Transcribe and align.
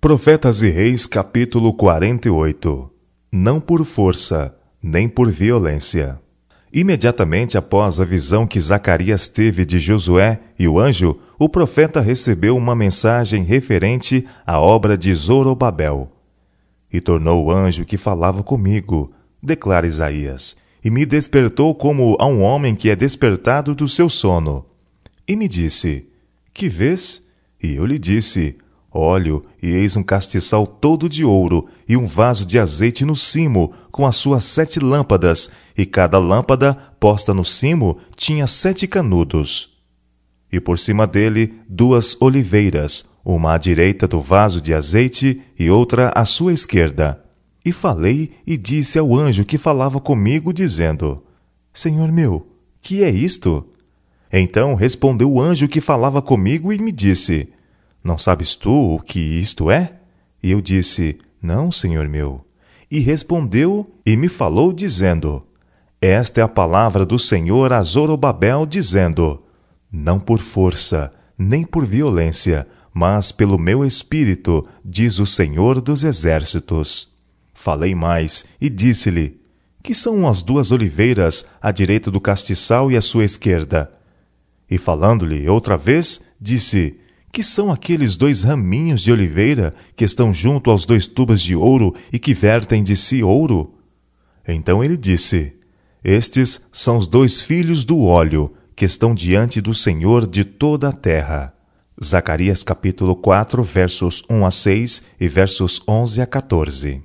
Profetas 0.00 0.62
e 0.62 0.70
Reis, 0.70 1.06
capítulo 1.06 1.74
48 1.74 2.90
Não 3.30 3.60
por 3.60 3.84
força, 3.84 4.56
nem 4.82 5.06
por 5.06 5.30
violência. 5.30 6.18
Imediatamente 6.72 7.58
após 7.58 8.00
a 8.00 8.04
visão 8.06 8.46
que 8.46 8.58
Zacarias 8.58 9.28
teve 9.28 9.66
de 9.66 9.78
Josué 9.78 10.40
e 10.58 10.66
o 10.66 10.80
anjo, 10.80 11.18
o 11.38 11.50
profeta 11.50 12.00
recebeu 12.00 12.56
uma 12.56 12.74
mensagem 12.74 13.44
referente 13.44 14.26
à 14.46 14.58
obra 14.58 14.96
de 14.96 15.14
Zorobabel. 15.14 16.10
E 16.90 16.98
tornou 16.98 17.44
o 17.44 17.50
anjo 17.50 17.84
que 17.84 17.98
falava 17.98 18.42
comigo, 18.42 19.12
declara 19.42 19.86
Isaías, 19.86 20.56
e 20.82 20.90
me 20.90 21.04
despertou 21.04 21.74
como 21.74 22.16
a 22.18 22.24
um 22.24 22.40
homem 22.40 22.74
que 22.74 22.88
é 22.88 22.96
despertado 22.96 23.74
do 23.74 23.86
seu 23.86 24.08
sono. 24.08 24.64
E 25.28 25.36
me 25.36 25.46
disse: 25.46 26.08
Que 26.54 26.70
vês? 26.70 27.28
E 27.62 27.74
eu 27.74 27.84
lhe 27.84 27.98
disse: 27.98 28.56
Óleo, 28.92 29.44
e 29.62 29.70
eis 29.70 29.94
um 29.96 30.02
castiçal 30.02 30.66
todo 30.66 31.08
de 31.08 31.24
ouro, 31.24 31.68
e 31.88 31.96
um 31.96 32.06
vaso 32.06 32.44
de 32.44 32.58
azeite 32.58 33.04
no 33.04 33.14
cimo, 33.14 33.72
com 33.92 34.04
as 34.04 34.16
suas 34.16 34.44
sete 34.44 34.80
lâmpadas, 34.80 35.50
e 35.78 35.86
cada 35.86 36.18
lâmpada, 36.18 36.74
posta 36.98 37.32
no 37.32 37.44
cimo, 37.44 37.98
tinha 38.16 38.46
sete 38.48 38.88
canudos. 38.88 39.78
E 40.52 40.58
por 40.58 40.78
cima 40.78 41.06
dele 41.06 41.54
duas 41.68 42.16
oliveiras, 42.20 43.04
uma 43.24 43.54
à 43.54 43.58
direita 43.58 44.08
do 44.08 44.20
vaso 44.20 44.60
de 44.60 44.74
azeite 44.74 45.40
e 45.56 45.70
outra 45.70 46.12
à 46.14 46.24
sua 46.24 46.52
esquerda. 46.52 47.22
E 47.64 47.72
falei 47.72 48.32
e 48.44 48.56
disse 48.56 48.98
ao 48.98 49.14
anjo 49.14 49.44
que 49.44 49.58
falava 49.58 50.00
comigo, 50.00 50.52
dizendo: 50.52 51.22
Senhor 51.72 52.10
meu, 52.10 52.48
que 52.82 53.04
é 53.04 53.10
isto? 53.10 53.64
Então 54.32 54.74
respondeu 54.74 55.30
o 55.30 55.40
anjo 55.40 55.68
que 55.68 55.80
falava 55.80 56.20
comigo 56.20 56.72
e 56.72 56.78
me 56.78 56.90
disse: 56.90 57.48
não 58.02 58.16
sabes 58.16 58.54
tu 58.56 58.94
o 58.94 58.98
que 58.98 59.18
isto 59.18 59.70
é? 59.70 59.92
E 60.42 60.50
eu 60.50 60.60
disse: 60.60 61.18
Não, 61.40 61.70
senhor 61.70 62.08
meu. 62.08 62.44
E 62.90 62.98
respondeu 62.98 63.94
e 64.04 64.16
me 64.16 64.28
falou, 64.28 64.72
dizendo: 64.72 65.46
Esta 66.00 66.40
é 66.40 66.44
a 66.44 66.48
palavra 66.48 67.04
do 67.04 67.18
Senhor 67.18 67.72
a 67.72 67.82
Zorobabel, 67.82 68.64
dizendo: 68.64 69.42
Não 69.92 70.18
por 70.18 70.40
força, 70.40 71.12
nem 71.36 71.64
por 71.64 71.84
violência, 71.84 72.66
mas 72.92 73.30
pelo 73.30 73.58
meu 73.58 73.84
espírito, 73.84 74.66
diz 74.84 75.18
o 75.18 75.26
Senhor 75.26 75.80
dos 75.80 76.02
exércitos. 76.02 77.10
Falei 77.52 77.94
mais 77.94 78.46
e 78.60 78.70
disse-lhe: 78.70 79.38
Que 79.82 79.94
são 79.94 80.26
as 80.26 80.40
duas 80.40 80.72
oliveiras 80.72 81.44
à 81.60 81.70
direita 81.70 82.10
do 82.10 82.20
castiçal 82.20 82.90
e 82.90 82.96
à 82.96 83.02
sua 83.02 83.24
esquerda? 83.24 83.92
E 84.70 84.78
falando-lhe 84.78 85.48
outra 85.48 85.76
vez, 85.76 86.22
disse: 86.40 86.99
que 87.32 87.42
são 87.42 87.70
aqueles 87.70 88.16
dois 88.16 88.42
raminhos 88.42 89.02
de 89.02 89.12
oliveira 89.12 89.74
que 89.94 90.04
estão 90.04 90.34
junto 90.34 90.70
aos 90.70 90.84
dois 90.84 91.06
tubos 91.06 91.40
de 91.40 91.54
ouro 91.54 91.94
e 92.12 92.18
que 92.18 92.34
vertem 92.34 92.82
de 92.82 92.96
si 92.96 93.22
ouro? 93.22 93.74
Então 94.46 94.82
ele 94.82 94.96
disse: 94.96 95.54
Estes 96.02 96.60
são 96.72 96.96
os 96.96 97.06
dois 97.06 97.42
filhos 97.42 97.84
do 97.84 98.02
óleo 98.04 98.52
que 98.74 98.84
estão 98.84 99.14
diante 99.14 99.60
do 99.60 99.74
Senhor 99.74 100.26
de 100.26 100.44
toda 100.44 100.88
a 100.88 100.92
terra. 100.92 101.54
Zacarias 102.02 102.62
capítulo 102.62 103.14
4, 103.14 103.62
versos 103.62 104.24
1 104.28 104.46
a 104.46 104.50
6 104.50 105.02
e 105.20 105.28
versos 105.28 105.82
11 105.86 106.22
a 106.22 106.26
14. 106.26 107.02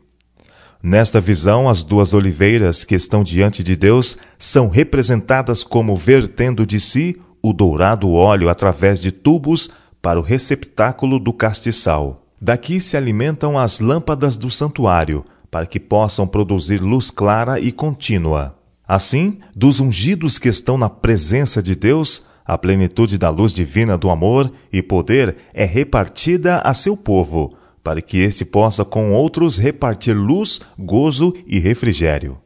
Nesta 0.81 1.20
visão, 1.20 1.68
as 1.68 1.84
duas 1.84 2.14
oliveiras 2.14 2.86
que 2.86 2.96
estão 2.96 3.23
diante 3.23 3.64
de 3.64 3.76
Deus 3.76 4.18
são 4.38 4.70
representadas 4.70 5.64
como 5.64 5.96
vertendo 5.96 6.66
de 6.66 6.80
si 6.80 7.20
o 7.42 7.52
dourado 7.52 8.12
óleo 8.12 8.50
através 8.50 9.02
de 9.02 9.12
tubos 9.12 9.70
para 10.06 10.20
o 10.20 10.22
receptáculo 10.22 11.17
do 11.17 11.34
castiçal. 11.34 12.28
Daqui 12.39 12.80
se 12.80 12.95
alimentam 12.95 13.58
as 13.58 13.80
lâmpadas 13.80 14.38
do 14.38 14.52
santuário, 14.52 15.25
para 15.50 15.66
que 15.66 15.80
possam 15.80 16.28
produzir 16.28 16.78
luz 16.78 17.09
clara 17.09 17.59
e 17.59 17.72
contínua. 17.72 18.56
Assim, 18.88 19.39
dos 19.56 19.80
ungidos 19.80 20.38
que 20.38 20.47
estão 20.47 20.78
na 20.78 20.91
presença 20.91 21.59
de 21.59 21.74
Deus, 21.74 22.28
a 22.46 22.56
plenitude 22.56 23.18
da 23.18 23.31
luz 23.31 23.52
divina 23.52 23.97
do 23.97 24.12
amor 24.12 24.52
e 24.72 24.79
poder 24.79 25.35
é 25.52 25.66
repartida 25.66 26.59
a 26.59 26.72
seu 26.75 26.96
povo, 26.96 27.56
para 27.84 28.00
que 28.00 28.19
este 28.19 28.46
possa 28.46 28.85
com 28.85 29.12
outros 29.12 29.58
repartir 29.58 30.16
luz, 30.16 30.62
gozo 30.78 31.34
e 31.47 31.58
refrigério. 31.58 32.38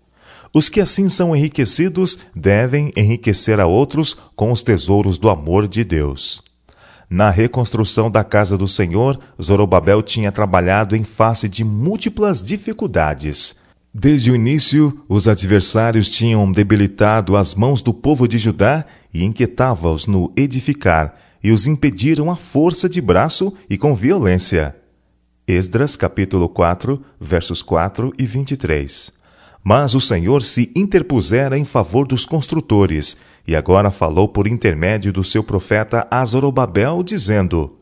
Os 0.53 0.69
que 0.69 0.79
assim 0.79 1.09
são 1.09 1.35
enriquecidos 1.35 2.19
devem 2.33 2.94
enriquecer 2.95 3.59
a 3.59 3.67
outros 3.67 4.16
com 4.33 4.50
os 4.50 4.62
tesouros 4.62 5.17
do 5.17 5.29
amor 5.29 5.67
de 5.67 5.83
Deus. 5.83 6.47
Na 7.09 7.31
reconstrução 7.31 8.11
da 8.11 8.23
casa 8.23 8.55
do 8.55 8.67
Senhor, 8.67 9.19
Zorobabel 9.41 10.03
tinha 10.03 10.31
trabalhado 10.31 10.95
em 10.95 11.03
face 11.03 11.49
de 11.49 11.63
múltiplas 11.63 12.39
dificuldades. 12.39 13.55
Desde 13.91 14.29
o 14.29 14.35
início, 14.35 15.03
os 15.09 15.27
adversários 15.27 16.07
tinham 16.07 16.51
debilitado 16.51 17.35
as 17.35 17.55
mãos 17.55 17.81
do 17.81 17.91
povo 17.91 18.27
de 18.27 18.37
Judá 18.37 18.85
e 19.11 19.23
inquietava-os 19.23 20.05
no 20.05 20.31
edificar, 20.37 21.15
e 21.43 21.51
os 21.51 21.65
impediram 21.65 22.29
à 22.29 22.35
força 22.35 22.87
de 22.87 23.01
braço 23.01 23.51
e 23.67 23.75
com 23.75 23.95
violência. 23.95 24.75
Esdras 25.47 25.95
capítulo 25.95 26.47
4, 26.47 27.03
versos 27.19 27.63
4 27.63 28.13
e 28.19 28.25
23. 28.27 29.19
Mas 29.63 29.93
o 29.93 30.01
Senhor 30.01 30.41
se 30.41 30.71
interpusera 30.75 31.57
em 31.57 31.65
favor 31.65 32.07
dos 32.07 32.25
construtores, 32.25 33.17
e 33.47 33.55
agora 33.55 33.91
falou 33.91 34.27
por 34.27 34.47
intermédio 34.47 35.11
do 35.11 35.23
seu 35.23 35.43
profeta 35.43 36.07
Azorobabel, 36.09 37.03
dizendo: 37.03 37.77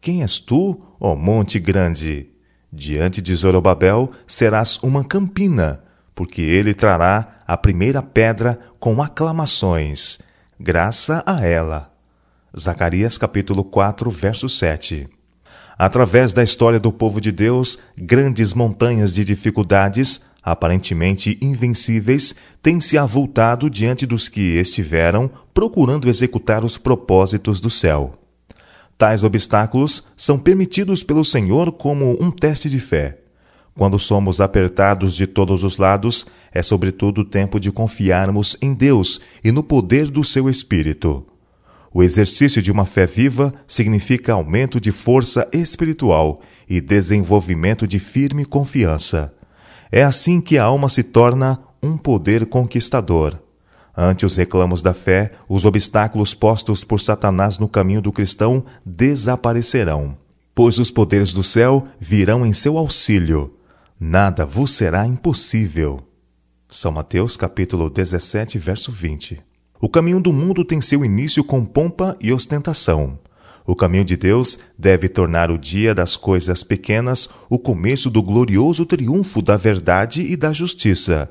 Quem 0.00 0.22
és 0.22 0.38
tu, 0.38 0.80
ó 1.00 1.14
monte 1.14 1.58
grande? 1.58 2.28
Diante 2.72 3.20
de 3.20 3.34
Zorobabel 3.34 4.10
serás 4.26 4.78
uma 4.82 5.02
campina, 5.02 5.82
porque 6.14 6.42
ele 6.42 6.72
trará 6.72 7.40
a 7.46 7.56
primeira 7.56 8.00
pedra 8.00 8.60
com 8.78 9.02
aclamações, 9.02 10.20
graça 10.58 11.22
a 11.26 11.44
ela. 11.44 11.92
Zacarias 12.56 13.18
capítulo 13.18 13.64
4, 13.64 14.10
verso 14.10 14.48
7. 14.48 15.08
Através 15.76 16.32
da 16.32 16.42
história 16.42 16.78
do 16.78 16.92
povo 16.92 17.20
de 17.20 17.32
Deus, 17.32 17.78
grandes 17.96 18.52
montanhas 18.52 19.14
de 19.14 19.24
dificuldades 19.24 20.20
aparentemente 20.42 21.38
invencíveis, 21.40 22.34
têm 22.62 22.80
se 22.80 22.96
avultado 22.96 23.68
diante 23.68 24.06
dos 24.06 24.28
que 24.28 24.56
estiveram 24.58 25.30
procurando 25.52 26.08
executar 26.08 26.64
os 26.64 26.76
propósitos 26.76 27.60
do 27.60 27.70
céu. 27.70 28.14
Tais 28.96 29.22
obstáculos 29.22 30.04
são 30.16 30.38
permitidos 30.38 31.02
pelo 31.02 31.24
Senhor 31.24 31.72
como 31.72 32.16
um 32.22 32.30
teste 32.30 32.68
de 32.68 32.78
fé. 32.78 33.18
Quando 33.74 33.98
somos 33.98 34.40
apertados 34.40 35.14
de 35.14 35.26
todos 35.26 35.64
os 35.64 35.78
lados, 35.78 36.26
é 36.52 36.62
sobretudo 36.62 37.24
tempo 37.24 37.58
de 37.58 37.72
confiarmos 37.72 38.56
em 38.60 38.74
Deus 38.74 39.20
e 39.42 39.50
no 39.50 39.62
poder 39.62 40.10
do 40.10 40.22
seu 40.22 40.50
Espírito. 40.50 41.26
O 41.92 42.02
exercício 42.02 42.60
de 42.60 42.70
uma 42.70 42.84
fé 42.84 43.06
viva 43.06 43.54
significa 43.66 44.34
aumento 44.34 44.80
de 44.80 44.92
força 44.92 45.48
espiritual 45.52 46.40
e 46.68 46.80
desenvolvimento 46.80 47.86
de 47.86 47.98
firme 47.98 48.44
confiança. 48.44 49.32
É 49.92 50.04
assim 50.04 50.40
que 50.40 50.56
a 50.56 50.64
alma 50.64 50.88
se 50.88 51.02
torna 51.02 51.58
um 51.82 51.96
poder 51.96 52.46
conquistador. 52.46 53.36
Ante 53.96 54.24
os 54.24 54.36
reclamos 54.36 54.82
da 54.82 54.94
fé, 54.94 55.32
os 55.48 55.64
obstáculos 55.64 56.32
postos 56.32 56.84
por 56.84 57.00
Satanás 57.00 57.58
no 57.58 57.68
caminho 57.68 58.00
do 58.00 58.12
cristão 58.12 58.64
desaparecerão, 58.86 60.16
pois 60.54 60.78
os 60.78 60.90
poderes 60.90 61.32
do 61.32 61.42
céu 61.42 61.88
virão 61.98 62.46
em 62.46 62.52
seu 62.52 62.78
auxílio. 62.78 63.54
Nada 63.98 64.46
vos 64.46 64.70
será 64.70 65.06
impossível. 65.06 65.98
São 66.68 66.92
Mateus 66.92 67.36
capítulo 67.36 67.90
17, 67.90 68.58
verso 68.58 68.92
20. 68.92 69.40
O 69.80 69.88
caminho 69.88 70.20
do 70.20 70.32
mundo 70.32 70.64
tem 70.64 70.80
seu 70.80 71.04
início 71.04 71.42
com 71.42 71.64
pompa 71.64 72.16
e 72.20 72.32
ostentação. 72.32 73.18
O 73.66 73.74
caminho 73.74 74.04
de 74.04 74.16
Deus 74.16 74.58
deve 74.78 75.08
tornar 75.08 75.50
o 75.50 75.58
dia 75.58 75.94
das 75.94 76.16
coisas 76.16 76.62
pequenas 76.62 77.28
o 77.48 77.58
começo 77.58 78.10
do 78.10 78.22
glorioso 78.22 78.84
triunfo 78.86 79.42
da 79.42 79.56
verdade 79.56 80.22
e 80.22 80.36
da 80.36 80.52
justiça. 80.52 81.30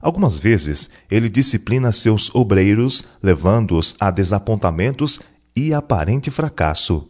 Algumas 0.00 0.38
vezes 0.38 0.90
ele 1.10 1.28
disciplina 1.28 1.92
seus 1.92 2.34
obreiros, 2.34 3.04
levando-os 3.22 3.94
a 4.00 4.10
desapontamentos 4.10 5.20
e 5.54 5.72
aparente 5.72 6.30
fracasso. 6.30 7.06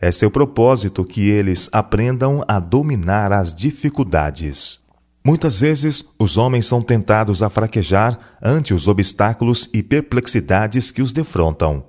É 0.00 0.10
seu 0.10 0.30
propósito 0.30 1.04
que 1.04 1.28
eles 1.28 1.68
aprendam 1.70 2.42
a 2.48 2.58
dominar 2.58 3.32
as 3.32 3.54
dificuldades. 3.54 4.80
Muitas 5.22 5.60
vezes, 5.60 6.02
os 6.18 6.38
homens 6.38 6.64
são 6.64 6.80
tentados 6.80 7.42
a 7.42 7.50
fraquejar 7.50 8.18
ante 8.42 8.72
os 8.72 8.88
obstáculos 8.88 9.68
e 9.74 9.82
perplexidades 9.82 10.90
que 10.90 11.02
os 11.02 11.12
defrontam. 11.12 11.84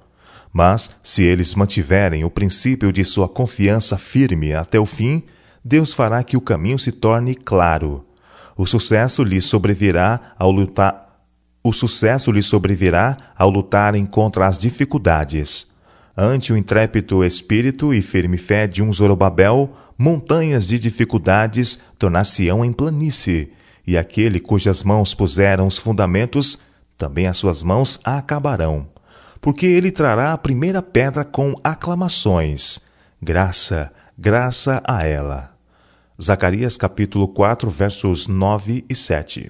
Mas, 0.54 0.90
se 1.02 1.24
eles 1.24 1.56
mantiverem 1.56 2.24
o 2.24 2.30
princípio 2.30 2.92
de 2.92 3.06
sua 3.06 3.30
confiança 3.30 3.98
firme 3.98 4.54
até 4.54 4.80
o 4.80 4.86
fim, 4.86 5.24
Deus 5.64 5.94
fará 5.94 6.24
que 6.24 6.36
o 6.36 6.42
caminho 6.42 6.78
se 6.78 6.92
torne 6.92 7.36
claro. 7.36 8.06
O 8.58 8.66
sucesso 8.66 9.24
lhes 9.24 9.46
sobrevirá 9.46 10.34
ao 10.38 10.52
lutar. 10.52 11.24
O 11.64 11.72
sucesso 11.72 12.32
lhes 12.32 12.48
sobrevirá 12.48 13.16
ao 13.38 13.50
lutarem 13.50 14.06
contra 14.06 14.48
as 14.48 14.58
dificuldades. 14.58 15.68
Ante 16.18 16.52
o 16.52 16.58
intrépido 16.58 17.24
espírito 17.24 17.94
e 17.94 18.02
firme 18.02 18.38
fé 18.38 18.68
de 18.68 18.84
um 18.84 18.92
Zorobabel, 18.92 19.74
montanhas 19.98 20.68
de 20.68 20.78
dificuldades 20.80 21.80
tornar-se-ão 21.98 22.66
em 22.66 22.74
planície, 22.74 23.54
e 23.86 23.98
aquele 23.98 24.40
cujas 24.40 24.84
mãos 24.84 25.14
puseram 25.14 25.68
os 25.68 25.78
fundamentos, 25.78 26.60
também 26.98 27.28
as 27.28 27.38
suas 27.38 27.64
mãos 27.64 28.00
acabarão. 28.04 28.91
Porque 29.42 29.66
ele 29.66 29.92
trará 29.92 30.32
a 30.32 30.38
primeira 30.38 30.84
pedra 30.84 31.26
com 31.26 31.56
aclamações. 31.64 32.82
Graça, 33.20 33.92
graça 34.16 34.82
a 34.86 35.04
ela. 35.04 35.52
Zacarias 36.22 36.78
capítulo 36.78 37.28
4, 37.28 37.68
versos 37.70 38.28
9 38.28 38.86
e 38.88 38.96
7. 38.96 39.50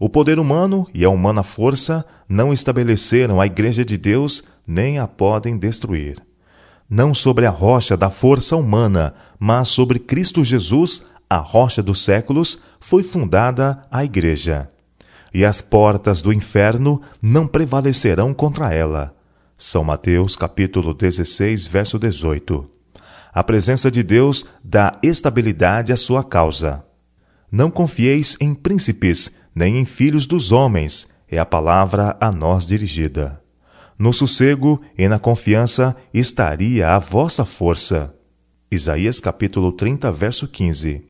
O 0.00 0.08
poder 0.08 0.38
humano 0.38 0.86
e 0.94 1.04
a 1.04 1.10
humana 1.10 1.42
força 1.42 2.02
não 2.26 2.50
estabeleceram 2.52 3.40
a 3.40 3.46
Igreja 3.46 3.84
de 3.84 3.98
Deus 3.98 4.44
nem 4.66 4.98
a 4.98 5.06
podem 5.06 5.58
destruir. 5.58 6.16
Não 6.88 7.12
sobre 7.12 7.44
a 7.44 7.50
rocha 7.50 7.94
da 7.94 8.08
força 8.08 8.56
humana, 8.56 9.12
mas 9.38 9.68
sobre 9.68 9.98
Cristo 9.98 10.42
Jesus, 10.42 11.04
a 11.28 11.36
rocha 11.36 11.82
dos 11.82 12.02
séculos, 12.02 12.60
foi 12.80 13.02
fundada 13.02 13.82
a 13.90 14.02
Igreja. 14.02 14.68
E 15.32 15.44
as 15.44 15.60
portas 15.60 16.22
do 16.22 16.32
inferno 16.32 17.00
não 17.20 17.46
prevalecerão 17.46 18.32
contra 18.32 18.72
ela. 18.72 19.14
São 19.56 19.84
Mateus 19.84 20.36
capítulo 20.36 20.94
16, 20.94 21.66
verso 21.66 21.98
18. 21.98 22.68
A 23.32 23.44
presença 23.44 23.90
de 23.90 24.02
Deus 24.02 24.44
dá 24.64 24.98
estabilidade 25.02 25.92
à 25.92 25.96
sua 25.96 26.24
causa. 26.24 26.84
Não 27.50 27.70
confieis 27.70 28.36
em 28.40 28.54
príncipes, 28.54 29.30
nem 29.54 29.78
em 29.78 29.84
filhos 29.84 30.26
dos 30.26 30.52
homens, 30.52 31.08
é 31.28 31.38
a 31.38 31.46
palavra 31.46 32.16
a 32.20 32.30
nós 32.30 32.66
dirigida. 32.66 33.42
No 33.98 34.12
sossego 34.12 34.80
e 34.96 35.08
na 35.08 35.18
confiança 35.18 35.96
estaria 36.14 36.94
a 36.94 36.98
vossa 36.98 37.44
força. 37.44 38.14
Isaías 38.70 39.18
capítulo 39.18 39.72
30, 39.72 40.12
verso 40.12 40.46
15. 40.46 41.07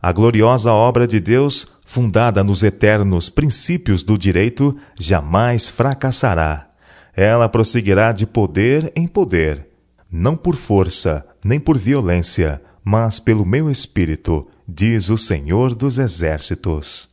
A 0.00 0.12
gloriosa 0.12 0.72
obra 0.72 1.08
de 1.08 1.18
Deus, 1.18 1.66
fundada 1.84 2.44
nos 2.44 2.62
eternos 2.62 3.28
princípios 3.28 4.04
do 4.04 4.16
direito, 4.16 4.76
jamais 4.98 5.68
fracassará. 5.68 6.68
Ela 7.16 7.48
prosseguirá 7.48 8.12
de 8.12 8.24
poder 8.24 8.92
em 8.94 9.08
poder, 9.08 9.66
não 10.10 10.36
por 10.36 10.54
força, 10.54 11.26
nem 11.44 11.58
por 11.58 11.76
violência, 11.76 12.62
mas 12.84 13.18
pelo 13.18 13.44
meu 13.44 13.68
espírito, 13.68 14.46
diz 14.68 15.10
o 15.10 15.18
Senhor 15.18 15.74
dos 15.74 15.98
Exércitos. 15.98 17.08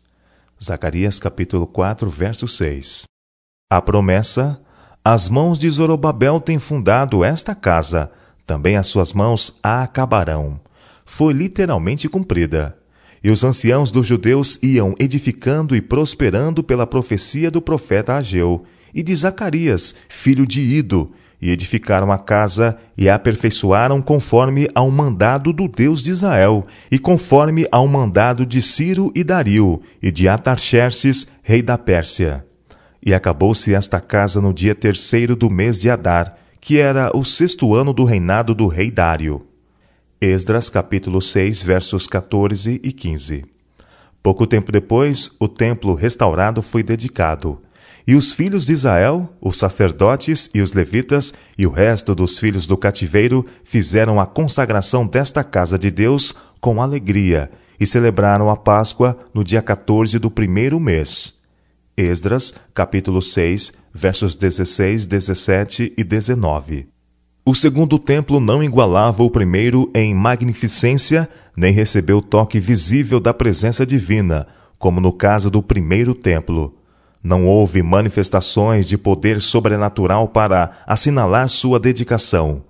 Zacarias 0.64 1.20
capítulo 1.20 1.66
4, 1.66 2.08
verso 2.08 2.48
6. 2.48 3.06
A 3.68 3.82
promessa: 3.82 4.62
As 5.04 5.28
mãos 5.28 5.58
de 5.58 5.70
Zorobabel 5.72 6.40
têm 6.40 6.60
fundado 6.60 7.24
esta 7.24 7.56
casa, 7.56 8.12
também 8.46 8.78
as 8.78 8.86
suas 8.86 9.12
mãos 9.12 9.58
a 9.64 9.82
acabarão. 9.82 10.60
Foi 11.06 11.34
literalmente 11.34 12.10
cumprida. 12.10 12.76
E 13.24 13.30
os 13.30 13.44
anciãos 13.44 13.92
dos 13.92 14.08
judeus 14.08 14.60
iam 14.62 14.96
edificando 15.00 15.76
e 15.76 15.82
prosperando 15.82 16.64
pela 16.64 16.88
profecia 16.88 17.52
do 17.52 17.62
profeta 17.62 18.16
Ageu 18.16 18.64
e 18.94 19.04
de 19.04 19.16
Zacarias, 19.16 19.94
filho 20.10 20.48
de 20.48 20.62
Ido, 20.62 21.12
e 21.42 21.52
edificaram 21.52 22.12
a 22.12 22.18
casa 22.18 22.78
e 22.98 23.08
a 23.08 23.16
aperfeiçoaram 23.16 24.02
conforme 24.02 24.68
ao 24.74 24.90
mandado 24.90 25.54
do 25.54 25.68
Deus 25.68 26.02
de 26.04 26.12
Israel, 26.12 26.66
e 26.90 26.98
conforme 26.98 27.68
ao 27.72 27.88
mandado 27.88 28.46
de 28.46 28.62
Ciro 28.62 29.12
e 29.14 29.24
Dario, 29.24 29.82
e 30.02 30.12
de 30.12 30.28
Atarxerxes, 30.28 31.28
rei 31.44 31.62
da 31.62 31.78
Pérsia. 31.78 32.46
E 33.06 33.14
acabou-se 33.14 33.74
esta 33.74 34.00
casa 34.00 34.42
no 34.42 34.54
dia 34.54 34.74
terceiro 34.74 35.36
do 35.36 35.50
mês 35.50 35.80
de 35.80 35.90
Adar, 35.90 36.36
que 36.60 36.80
era 36.80 37.12
o 37.16 37.24
sexto 37.24 37.76
ano 37.76 37.94
do 37.94 38.06
reinado 38.06 38.56
do 38.56 38.66
rei 38.66 38.90
Dário. 38.90 39.46
Esdras 40.26 40.72
capítulo 40.72 41.22
6, 41.22 41.62
versos 41.62 42.08
14 42.08 42.82
e 42.84 42.92
15. 42.92 43.46
Pouco 44.24 44.48
tempo 44.48 44.72
depois, 44.72 45.30
o 45.40 45.48
templo 45.48 45.94
restaurado 45.94 46.64
foi 46.64 46.82
dedicado, 46.82 47.62
e 48.08 48.16
os 48.16 48.34
filhos 48.34 48.66
de 48.66 48.74
Israel, 48.74 49.32
os 49.40 49.56
sacerdotes 49.56 50.50
e 50.52 50.62
os 50.62 50.74
levitas, 50.74 51.32
e 51.56 51.68
o 51.68 51.70
resto 51.70 52.16
dos 52.16 52.40
filhos 52.40 52.66
do 52.66 52.76
cativeiro, 52.76 53.46
fizeram 53.64 54.20
a 54.20 54.26
consagração 54.26 55.06
desta 55.06 55.44
casa 55.44 55.78
de 55.78 55.92
Deus 55.92 56.34
com 56.60 56.82
alegria, 56.82 57.52
e 57.80 57.86
celebraram 57.86 58.50
a 58.50 58.58
Páscoa 58.58 59.16
no 59.32 59.44
dia 59.44 59.62
14 59.62 60.18
do 60.18 60.32
primeiro 60.32 60.80
mês. 60.80 61.36
Esdras, 61.96 62.52
capítulo 62.74 63.22
6, 63.22 63.74
versos 63.94 64.34
16, 64.34 65.06
17 65.06 65.94
e 65.96 66.04
19. 66.04 66.95
O 67.48 67.54
segundo 67.54 68.00
templo 68.00 68.40
não 68.40 68.64
igualava 68.64 69.22
o 69.22 69.30
primeiro 69.30 69.88
em 69.94 70.16
magnificência, 70.16 71.30
nem 71.56 71.72
recebeu 71.72 72.20
toque 72.20 72.60
visível 72.60 73.20
da 73.20 73.36
presença 73.36 73.86
divina, 73.86 74.48
como 74.80 75.00
no 75.00 75.14
caso 75.14 75.52
do 75.52 75.62
primeiro 75.62 76.16
templo. 76.16 76.74
Não 77.24 77.46
houve 77.46 77.84
manifestações 77.84 78.88
de 78.88 78.98
poder 78.98 79.40
sobrenatural 79.40 80.28
para 80.28 80.72
assinalar 80.88 81.48
sua 81.48 81.80
dedicação. 81.80 82.64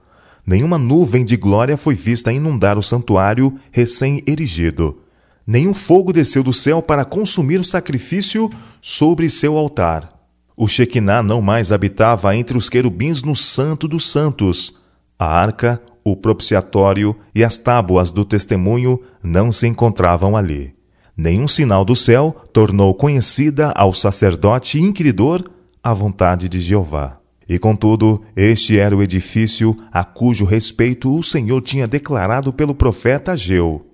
Nenhuma 0.46 0.78
nuvem 0.78 1.24
de 1.24 1.38
glória 1.38 1.78
foi 1.78 1.96
vista 1.96 2.34
inundar 2.34 2.78
o 2.78 2.84
santuário 2.84 3.58
recém-erigido. 3.72 5.00
Nenhum 5.48 5.74
fogo 5.74 6.12
desceu 6.12 6.44
do 6.44 6.52
céu 6.52 6.82
para 6.82 7.06
consumir 7.06 7.62
o 7.62 7.66
sacrifício 7.66 8.52
sobre 8.82 9.30
seu 9.30 9.58
altar. 9.58 10.15
O 10.58 10.68
Shekinah 10.68 11.22
não 11.22 11.42
mais 11.42 11.72
habitava 11.72 12.36
entre 12.36 12.58
os 12.58 12.70
querubins 12.70 13.22
no 13.24 13.36
Santo 13.36 13.88
dos 13.88 14.10
Santos. 14.10 14.82
A 15.20 15.26
arca, 15.26 15.82
o 16.04 16.16
propiciatório 16.16 17.16
e 17.34 17.44
as 17.44 17.58
tábuas 17.58 18.12
do 18.12 18.24
testemunho 18.24 19.02
não 19.24 19.52
se 19.52 19.68
encontravam 19.68 20.38
ali 20.38 20.76
nenhum 21.16 21.48
sinal 21.48 21.86
do 21.86 21.96
céu 21.96 22.36
tornou 22.52 22.94
conhecida 22.94 23.72
ao 23.76 23.94
sacerdote 23.94 24.80
inquiridor 24.80 25.44
a 25.82 25.94
vontade 25.94 26.50
de 26.50 26.60
Jeová. 26.60 27.20
E 27.48 27.60
contudo, 27.60 28.24
este 28.36 28.78
era 28.80 28.96
o 28.96 29.04
edifício 29.04 29.78
a 29.92 30.04
cujo 30.04 30.46
respeito 30.46 31.16
o 31.16 31.24
Senhor 31.24 31.62
tinha 31.62 31.88
declarado 31.88 32.52
pelo 32.52 32.74
profeta 32.74 33.34
Ageu. 33.34 33.86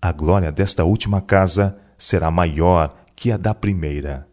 A 0.00 0.10
glória 0.10 0.50
desta 0.50 0.84
última 0.84 1.20
casa 1.20 1.76
será 1.96 2.28
maior 2.30 2.92
que 3.14 3.30
a 3.30 3.36
da 3.36 3.54
primeira. 3.54 4.26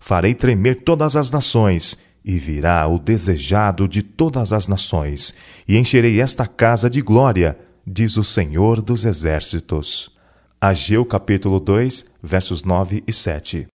Farei 0.00 0.34
tremer 0.34 0.82
todas 0.82 1.14
as 1.14 1.30
nações, 1.30 1.98
e 2.24 2.38
virá 2.38 2.86
o 2.88 2.98
desejado 2.98 3.86
de 3.86 4.02
todas 4.02 4.52
as 4.52 4.66
nações, 4.66 5.34
e 5.68 5.76
encherei 5.76 6.20
esta 6.20 6.46
casa 6.46 6.88
de 6.88 7.02
glória, 7.02 7.58
diz 7.86 8.16
o 8.16 8.24
Senhor 8.24 8.80
dos 8.80 9.04
Exércitos. 9.04 10.10
Ageu 10.58 11.04
capítulo 11.04 11.60
2, 11.60 12.06
versos 12.22 12.64
9 12.64 13.04
e 13.06 13.12
7. 13.12 13.66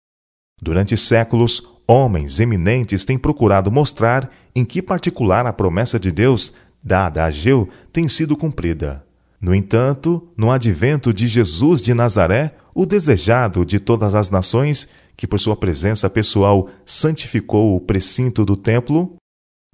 Durante 0.61 0.97
séculos, 0.97 1.63
homens 1.87 2.41
eminentes 2.41 3.05
têm 3.05 3.19
procurado 3.19 3.71
mostrar 3.71 4.31
em 4.55 4.65
que 4.65 4.81
particular 4.81 5.47
a 5.47 5.53
promessa 5.53 6.01
de 6.01 6.11
Deus 6.11 6.55
dada 6.83 7.23
a 7.23 7.27
Ageu 7.27 7.69
tem 7.93 8.09
sido 8.09 8.37
cumprida. 8.37 9.05
No 9.41 9.55
entanto, 9.55 10.27
no 10.37 10.51
advento 10.51 11.13
de 11.13 11.27
Jesus 11.27 11.83
de 11.83 11.93
Nazaré, 11.93 12.55
o 12.75 12.87
desejado 12.87 13.65
de 13.65 13.79
todas 13.79 14.15
as 14.15 14.31
nações, 14.31 14.89
que 15.17 15.27
por 15.27 15.39
sua 15.39 15.57
presença 15.57 16.11
pessoal 16.11 16.69
santificou 16.85 17.77
o 17.77 17.81
precinto 17.81 18.45
do 18.45 18.57
templo, 18.57 19.17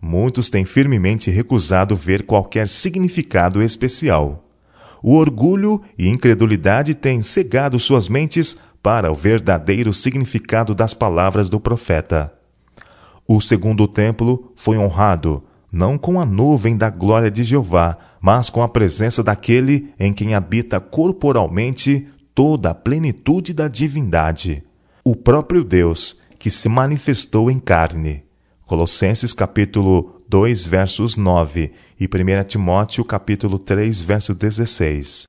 muitos 0.01 0.51
têm 0.51 0.65
firmemente 0.65 1.31
recusado 1.31 1.97
ver 1.97 2.25
qualquer 2.25 2.69
significado 2.69 3.63
especial. 3.63 4.47
O 5.03 5.17
orgulho 5.17 5.81
e 5.99 6.09
incredulidade 6.09 6.95
têm 6.95 7.23
cegado 7.23 7.79
suas 7.81 8.09
mentes 8.09 8.59
para 8.83 9.11
o 9.11 9.15
verdadeiro 9.15 9.93
significado 9.93 10.75
das 10.75 10.93
palavras 10.93 11.49
do 11.49 11.59
profeta. 11.59 12.33
O 13.27 13.41
segundo 13.41 13.87
templo 13.87 14.53
foi 14.57 14.77
honrado, 14.77 15.43
não 15.73 15.97
com 15.97 16.21
a 16.21 16.27
nuvem 16.27 16.77
da 16.77 16.91
glória 16.91 17.31
de 17.31 17.45
Jeová, 17.45 17.97
mas 18.21 18.51
com 18.51 18.63
a 18.63 18.69
presença 18.69 19.23
daquele 19.23 19.95
em 19.99 20.13
quem 20.13 20.35
habita 20.35 20.81
corporalmente 20.81 22.09
toda 22.35 22.71
a 22.71 22.75
plenitude 22.75 23.55
da 23.55 23.69
divindade, 23.69 24.65
o 25.04 25.16
próprio 25.16 25.64
Deus 25.64 26.19
que 26.38 26.50
se 26.50 26.69
manifestou 26.69 27.50
em 27.50 27.59
carne. 27.59 28.25
Colossenses 28.66 29.33
capítulo 29.33 30.23
2, 30.28 30.66
versos 30.66 31.16
9 31.16 31.73
e 31.99 32.07
1 32.07 32.45
Timóteo 32.45 33.04
capítulo 33.04 33.59
3, 33.59 34.00
verso 34.00 34.35
16. 34.35 35.25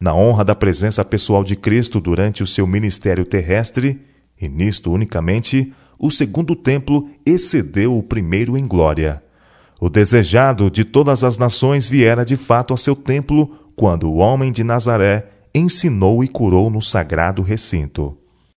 Na 0.00 0.14
honra 0.14 0.44
da 0.44 0.54
presença 0.54 1.04
pessoal 1.04 1.44
de 1.44 1.54
Cristo 1.54 2.00
durante 2.00 2.42
o 2.42 2.46
seu 2.46 2.66
ministério 2.66 3.24
terrestre, 3.24 4.00
e 4.40 4.48
nisto 4.48 4.92
unicamente, 4.92 5.72
o 5.98 6.10
segundo 6.10 6.56
templo 6.56 7.08
excedeu 7.24 7.96
o 7.96 8.02
primeiro 8.02 8.58
em 8.58 8.66
glória. 8.66 9.22
O 9.80 9.88
desejado 9.88 10.70
de 10.70 10.84
todas 10.84 11.22
as 11.22 11.38
nações 11.38 11.88
viera 11.88 12.24
de 12.24 12.36
fato 12.36 12.74
a 12.74 12.76
seu 12.76 12.96
templo 12.96 13.70
quando 13.76 14.10
o 14.10 14.16
homem 14.16 14.50
de 14.50 14.64
Nazaré 14.64 15.28
ensinou 15.54 16.24
e 16.24 16.28
curou 16.28 16.68
no 16.68 16.82
sagrado 16.82 17.42
recinto. 17.42 18.18